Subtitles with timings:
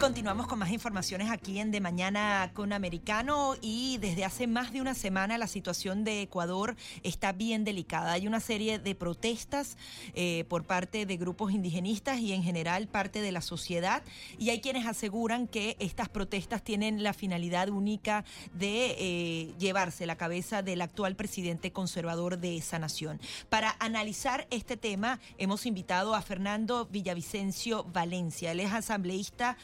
[0.00, 4.82] Continuamos con más informaciones aquí en De Mañana con Americano y desde hace más de
[4.82, 8.12] una semana la situación de Ecuador está bien delicada.
[8.12, 9.78] Hay una serie de protestas
[10.12, 14.02] eh, por parte de grupos indigenistas y en general parte de la sociedad
[14.38, 20.16] y hay quienes aseguran que estas protestas tienen la finalidad única de eh, llevarse la
[20.16, 23.18] cabeza del actual presidente conservador de esa nación.
[23.48, 28.52] Para analizar este tema hemos invitado a Fernando Villavicencio Valencia.
[28.52, 29.56] Él es asambleísta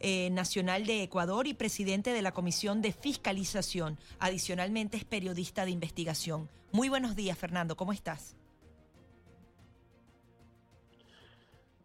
[0.00, 3.98] eh, nacional de Ecuador y presidente de la Comisión de Fiscalización.
[4.18, 6.48] Adicionalmente es periodista de investigación.
[6.72, 8.36] Muy buenos días, Fernando, ¿cómo estás?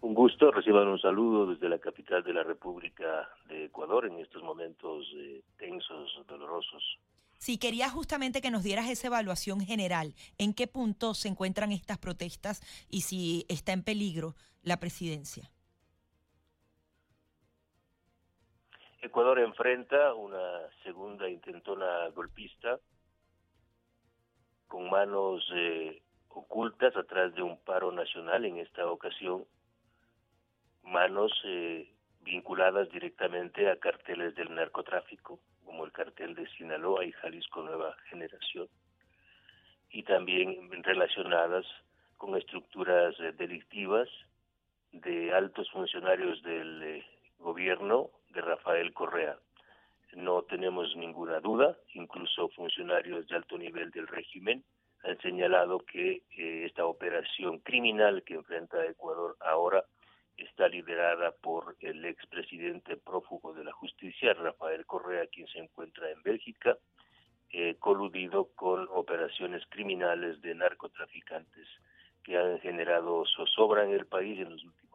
[0.02, 4.44] Un gusto, reciban un saludo desde la capital de la República de Ecuador en estos
[4.44, 7.00] momentos eh, tensos, dolorosos.
[7.40, 10.14] Sí, quería justamente que nos dieras esa evaluación general.
[10.38, 15.52] ¿En qué punto se encuentran estas protestas y si está en peligro la presidencia?
[19.06, 22.80] Ecuador enfrenta una segunda intentona golpista
[24.68, 29.46] con manos eh, ocultas atrás de un paro nacional en esta ocasión,
[30.82, 31.88] manos eh,
[32.22, 38.68] vinculadas directamente a carteles del narcotráfico, como el cartel de Sinaloa y Jalisco Nueva Generación,
[39.92, 41.68] y también relacionadas
[42.18, 44.10] con estructuras eh, delictivas
[44.94, 47.06] de altos funcionarios del
[47.38, 49.38] gobierno de Rafael Correa.
[50.14, 54.64] No tenemos ninguna duda, incluso funcionarios de alto nivel del régimen
[55.04, 59.86] han señalado que eh, esta operación criminal que enfrenta Ecuador ahora
[60.36, 66.22] está liderada por el expresidente prófugo de la justicia, Rafael Correa, quien se encuentra en
[66.24, 66.78] Bélgica,
[67.52, 71.68] eh, coludido con operaciones criminales de narcotraficantes
[72.24, 74.86] que han generado zozobra en el país en los últimos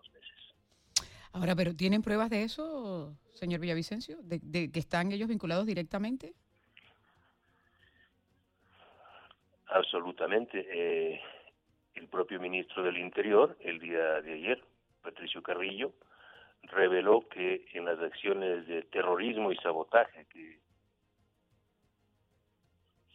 [1.32, 4.18] Ahora, pero ¿tienen pruebas de eso, señor Villavicencio?
[4.22, 6.34] ¿De, que están ellos vinculados directamente?
[9.66, 10.66] Absolutamente.
[10.70, 11.20] Eh,
[11.94, 14.62] el propio ministro del Interior, el día de ayer,
[15.02, 15.94] Patricio Carrillo,
[16.64, 20.60] reveló que en las acciones de terrorismo y sabotaje que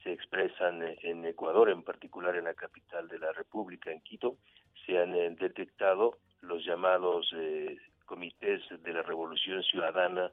[0.04, 4.38] se expresan en Ecuador, en particular en la capital de la República, en Quito,
[4.86, 10.32] se han eh, detectado los llamados eh, comités de la Revolución Ciudadana,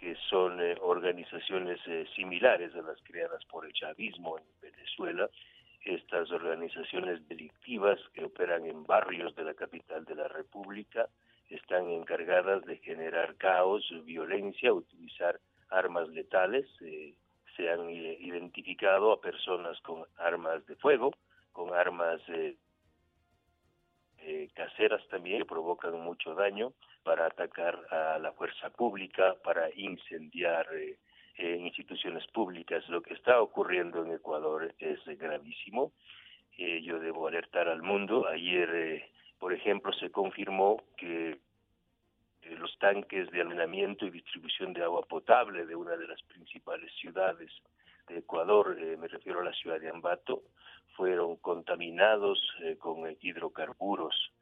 [0.00, 5.28] que son eh, organizaciones eh, similares a las creadas por el chavismo en Venezuela,
[5.84, 11.06] estas organizaciones delictivas que operan en barrios de la capital de la República
[11.50, 15.38] están encargadas de generar caos, violencia, utilizar
[15.68, 16.66] armas letales.
[16.80, 17.14] Eh,
[17.56, 21.12] se han identificado a personas con armas de fuego,
[21.52, 22.22] con armas
[24.54, 30.98] caseras también que provocan mucho daño para atacar a la fuerza pública, para incendiar eh,
[31.36, 32.86] eh, instituciones públicas.
[32.88, 35.92] Lo que está ocurriendo en Ecuador es gravísimo.
[36.58, 38.26] Eh, yo debo alertar al mundo.
[38.28, 39.02] Ayer,
[39.38, 41.38] por ejemplo, se confirmó que
[42.58, 47.50] los tanques de almacenamiento y distribución de agua potable de una de las principales ciudades
[48.08, 50.42] de Ecuador, me refiero a la ciudad de Ambato,
[50.96, 52.40] fueron contaminados
[52.78, 54.32] con hidrocarburos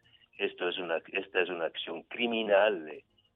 [0.89, 2.91] una, esta es una acción criminal,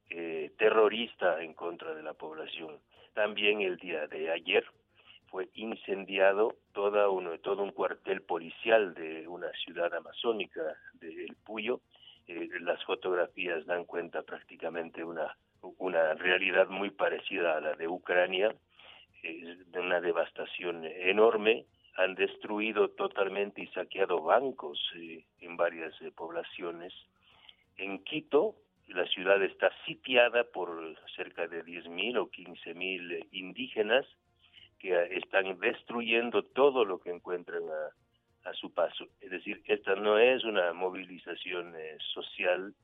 [0.08, 2.78] eh, terrorista en contra de la población.
[3.12, 4.64] También el día de ayer
[5.26, 10.62] fue incendiado toda uno, todo un cuartel policial de una ciudad amazónica
[10.94, 11.80] del Puyo.
[12.26, 15.36] Eh, las fotografías dan cuenta prácticamente una,
[15.78, 18.54] una realidad muy parecida a la de Ucrania,
[19.22, 26.10] eh, de una devastación enorme han destruido totalmente y saqueado bancos eh, en varias eh,
[26.14, 26.92] poblaciones.
[27.76, 28.56] En Quito,
[28.88, 34.06] la ciudad está sitiada por cerca de 10.000 o 15.000 eh, indígenas
[34.78, 39.06] que están destruyendo todo lo que encuentran a, a, su paso.
[39.20, 41.74] Es decir, esta no es una movilización
[42.12, 42.74] social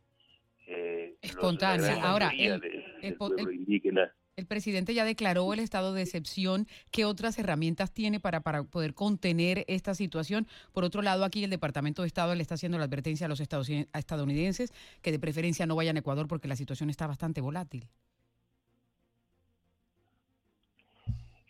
[1.22, 2.02] espontánea.
[2.02, 6.68] Ahora, el, pueblo indígena el presidente ya declaró el estado de excepción.
[6.92, 10.46] ¿Qué otras herramientas tiene para, para poder contener esta situación?
[10.72, 13.40] Por otro lado, aquí el Departamento de Estado le está haciendo la advertencia a los
[13.40, 17.88] estadounidenses que de preferencia no vayan a Ecuador porque la situación está bastante volátil.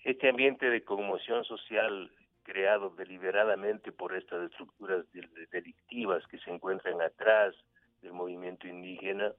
[0.03, 2.11] Este ambiente de conmoción social
[2.43, 5.05] creado deliberadamente por estas estructuras
[5.53, 7.55] delictivas que se encuentran atrás
[8.01, 9.35] del movimiento indígena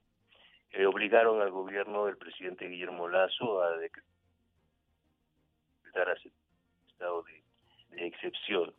[0.72, 4.10] eh, obligaron al gobierno del presidente Guillermo Lazo a decretar
[6.88, 7.44] estado de,
[7.96, 8.74] de excepción.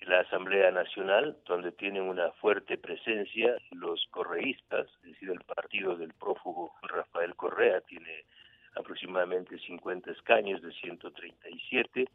[0.00, 6.12] La Asamblea Nacional, donde tienen una fuerte presencia los correístas, es decir, el partido del
[6.12, 8.24] prófugo Rafael Correa tiene
[8.76, 12.06] aproximadamente 50 escaños de 137.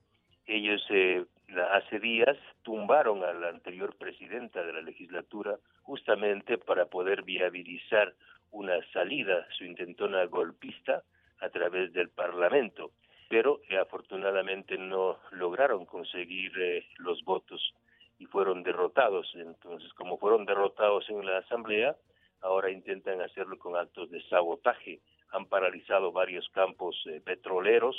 [0.45, 1.25] Ellos eh,
[1.71, 8.13] hace días tumbaron a la anterior presidenta de la legislatura justamente para poder viabilizar
[8.51, 11.03] una salida, su intentona golpista,
[11.41, 12.91] a través del Parlamento,
[13.29, 17.73] pero eh, afortunadamente no lograron conseguir eh, los votos
[18.17, 19.31] y fueron derrotados.
[19.35, 21.95] Entonces, como fueron derrotados en la Asamblea,
[22.41, 24.99] ahora intentan hacerlo con actos de sabotaje.
[25.31, 27.95] Han paralizado varios campos eh, petroleros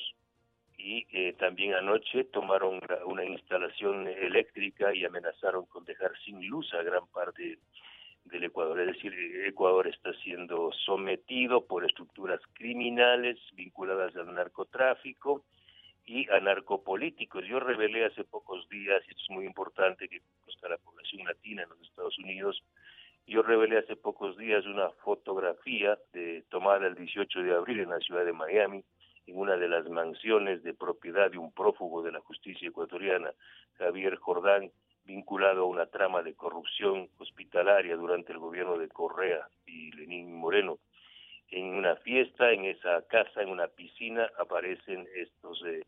[0.76, 6.82] y eh, también anoche tomaron una instalación eléctrica y amenazaron con dejar sin luz a
[6.82, 7.58] gran parte
[8.24, 8.80] del Ecuador.
[8.80, 9.12] Es decir,
[9.46, 15.44] Ecuador está siendo sometido por estructuras criminales vinculadas al narcotráfico
[16.04, 17.44] y a narcopolíticos.
[17.46, 21.62] Yo revelé hace pocos días, y esto es muy importante que conozca la población latina
[21.62, 22.62] en los Estados Unidos,
[23.26, 28.00] yo revelé hace pocos días una fotografía de, tomada el 18 de abril en la
[28.00, 28.82] ciudad de Miami,
[29.26, 33.30] en una de las mansiones de propiedad de un prófugo de la justicia ecuatoriana,
[33.74, 34.72] Javier Jordán,
[35.10, 40.78] vinculado a una trama de corrupción hospitalaria durante el gobierno de Correa y Lenín Moreno.
[41.48, 45.82] En una fiesta, en esa casa, en una piscina, aparecen estos eh,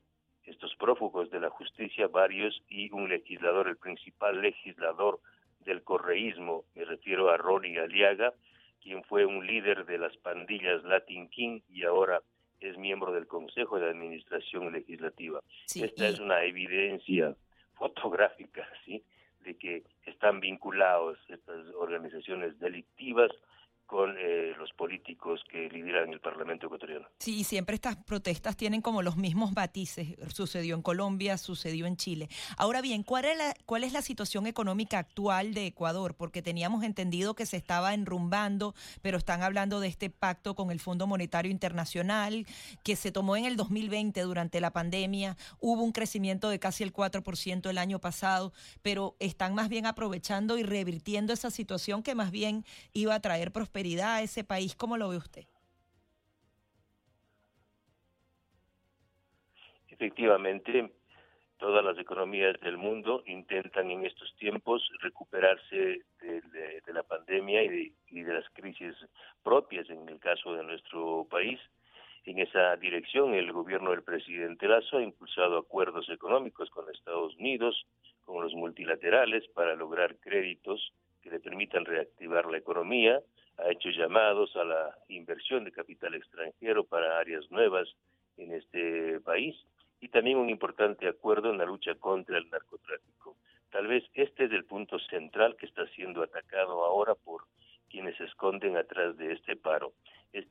[0.44, 5.20] estos prófugos de la justicia, varios, y un legislador, el principal legislador
[5.60, 8.34] del correísmo, me refiero a Ronnie Aliaga,
[8.82, 12.20] quien fue un líder de las pandillas Latin King y ahora
[12.58, 15.40] es miembro del Consejo de Administración Legislativa.
[15.72, 17.36] Esta es una evidencia
[17.74, 19.04] fotográfica, ¿sí?,
[19.42, 23.30] de que están vinculados estas organizaciones delictivas
[23.92, 27.06] con eh, los políticos que lideran el Parlamento ecuatoriano.
[27.18, 30.16] Sí, siempre estas protestas tienen como los mismos matices.
[30.32, 32.30] Sucedió en Colombia, sucedió en Chile.
[32.56, 36.14] Ahora bien, ¿cuál es, la, ¿cuál es la situación económica actual de Ecuador?
[36.14, 40.80] Porque teníamos entendido que se estaba enrumbando, pero están hablando de este pacto con el
[40.80, 42.46] Fondo Monetario Internacional
[42.84, 45.36] que se tomó en el 2020 durante la pandemia.
[45.60, 50.56] Hubo un crecimiento de casi el 4% el año pasado, pero están más bien aprovechando
[50.56, 52.64] y revirtiendo esa situación que más bien
[52.94, 54.76] iba a traer prosperidad a ese país?
[54.76, 55.44] ¿Cómo lo ve usted?
[59.88, 60.92] Efectivamente,
[61.58, 67.92] todas las economías del mundo intentan en estos tiempos recuperarse de, la pandemia y de,
[68.08, 68.94] y de, las crisis
[69.42, 71.58] propias en el caso de nuestro país.
[72.24, 77.84] En esa dirección, el gobierno del presidente Lazo ha impulsado acuerdos económicos con Estados Unidos,
[78.24, 83.20] con los multilaterales, para lograr créditos que le permitan reactivar la economía,
[83.58, 87.88] ha hecho llamados a la inversión de capital extranjero para áreas nuevas
[88.36, 89.56] en este país
[90.00, 93.36] y también un importante acuerdo en la lucha contra el narcotráfico.
[93.70, 97.44] Tal vez este es el punto central que está siendo atacado ahora por
[97.88, 99.92] quienes se esconden atrás de este paro.
[100.32, 100.50] Este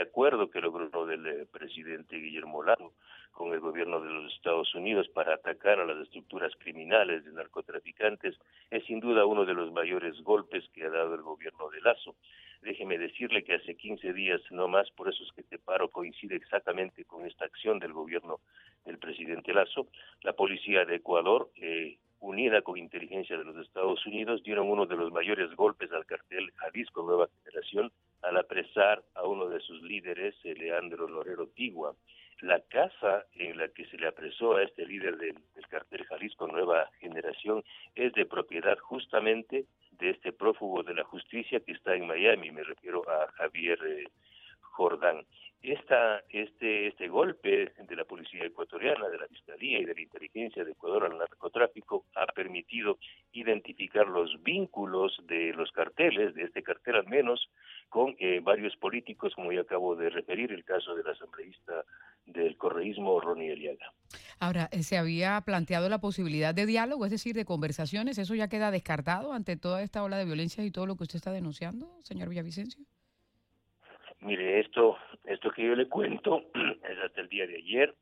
[0.00, 2.94] acuerdo que logró el presidente Guillermo Lago
[3.38, 8.34] con el gobierno de los Estados Unidos para atacar a las estructuras criminales de narcotraficantes
[8.68, 12.16] es sin duda uno de los mayores golpes que ha dado el gobierno de Lazo.
[12.62, 16.34] Déjeme decirle que hace 15 días no más, por eso es que este paro coincide
[16.34, 18.40] exactamente con esta acción del gobierno
[18.84, 19.86] del presidente Lazo,
[20.22, 24.96] la policía de Ecuador, eh, unida con inteligencia de los Estados Unidos, dieron uno de
[24.96, 27.92] los mayores golpes al cartel Jalisco Nueva Generación
[28.22, 31.94] al apresar a uno de sus líderes, Leandro Lorero Tigua
[32.40, 35.36] la casa en la que se le apresó a este líder del,
[35.68, 37.62] cartel Jalisco Nueva Generación
[37.94, 42.62] es de propiedad justamente de este prófugo de la justicia que está en Miami, me
[42.62, 44.08] refiero a Javier eh,
[44.78, 45.26] Jordán.
[45.60, 50.64] Esta, este, este golpe de la policía ecuatoriana, de la Fiscalía y de la inteligencia
[50.64, 52.98] de Ecuador al narcotráfico ha permitido
[53.32, 57.50] identificar los vínculos de los carteles, de este cartel al menos,
[57.88, 61.84] con eh, varios políticos, como ya acabo de referir, el caso del asambleísta
[62.24, 63.92] del correísmo, Ronnie Eliaga.
[64.38, 68.16] Ahora, eh, ¿se había planteado la posibilidad de diálogo, es decir, de conversaciones?
[68.18, 71.16] ¿Eso ya queda descartado ante toda esta ola de violencia y todo lo que usted
[71.16, 72.84] está denunciando, señor Villavicencio?
[74.20, 77.94] Mire, esto, esto que yo le cuento es hasta el día de ayer,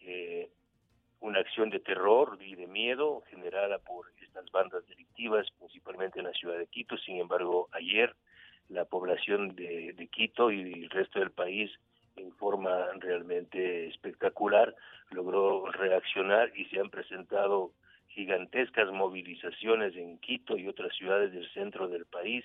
[0.00, 0.50] eh,
[1.20, 6.32] una acción de terror y de miedo generada por estas bandas delictivas, principalmente en la
[6.32, 6.96] ciudad de Quito.
[6.98, 8.14] Sin embargo, ayer
[8.68, 11.70] la población de, de Quito y el resto del país
[12.16, 14.74] en forma realmente espectacular
[15.10, 17.72] logró reaccionar y se han presentado
[18.14, 22.44] gigantescas movilizaciones en Quito y otras ciudades del centro del país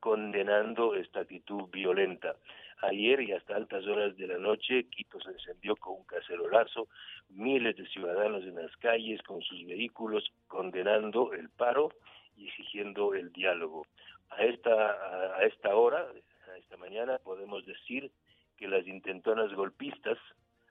[0.00, 2.36] condenando esta actitud violenta.
[2.80, 6.88] Ayer y hasta altas horas de la noche, Quito se encendió con un cacerolazo,
[7.28, 11.90] miles de ciudadanos en las calles con sus vehículos condenando el paro
[12.38, 13.86] y exigiendo el diálogo.
[14.30, 16.06] A esta, a esta hora,
[16.50, 18.10] a esta mañana, podemos decir
[18.56, 20.16] que las intentonas golpistas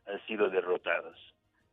[0.08, 1.15] han sido derrotadas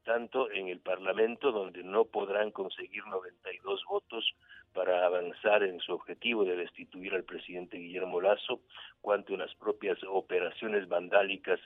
[0.06, 4.24] tanto en el Parlamento, donde no podrán conseguir 92 votos
[4.72, 8.60] para avanzar en su objetivo de destituir al presidente Guillermo Lazo,
[9.00, 11.58] cuanto en las propias operaciones vandálicas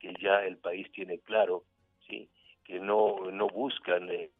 [0.00, 1.62] que ya el país tiene claro,
[2.08, 2.28] sí,
[2.64, 4.30] que no no buscan eh,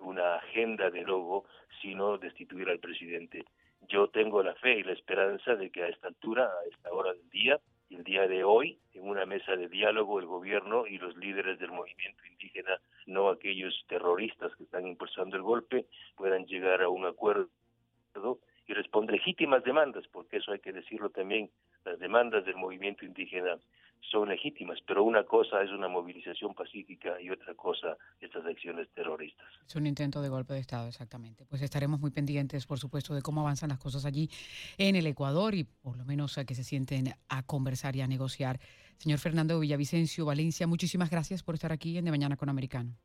[0.00, 1.46] una agenda de logo,
[1.80, 3.44] sino destituir al presidente.
[3.88, 7.14] Yo tengo la fe y la esperanza de que a esta altura, a esta hora
[7.14, 7.58] del día,
[7.94, 11.70] el día de hoy, en una mesa de diálogo, el gobierno y los líderes del
[11.70, 17.48] movimiento indígena, no aquellos terroristas que están impulsando el golpe, puedan llegar a un acuerdo
[18.66, 21.50] y responder legítimas demandas, porque eso hay que decirlo también,
[21.84, 23.58] las demandas del movimiento indígena
[24.10, 29.46] son legítimas, pero una cosa es una movilización pacífica y otra cosa estas acciones terroristas.
[29.66, 31.46] Es un intento de golpe de Estado, exactamente.
[31.46, 34.28] Pues estaremos muy pendientes, por supuesto, de cómo avanzan las cosas allí
[34.78, 38.06] en el Ecuador y por lo menos a que se sienten a conversar y a
[38.06, 38.58] negociar.
[38.98, 42.96] Señor Fernando Villavicencio, Valencia, muchísimas gracias por estar aquí en De Mañana con Americano.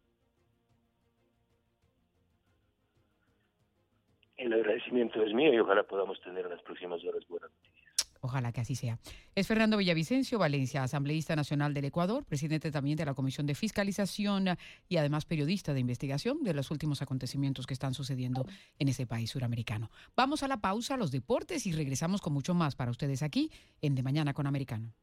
[4.38, 7.97] El agradecimiento es mío y ojalá podamos tener en las próximas horas buenas noticias.
[8.22, 9.00] Ojalá que así sea.
[9.36, 14.58] Es Fernando Villavicencio Valencia, asambleísta nacional del Ecuador, presidente también de la Comisión de Fiscalización
[14.90, 18.46] y además periodista de investigación de los últimos acontecimientos que están sucediendo
[18.80, 19.92] en ese país suramericano.
[20.16, 23.52] Vamos a la pausa, a los deportes y regresamos con mucho más para ustedes aquí
[23.82, 24.94] en De Mañana con Americano.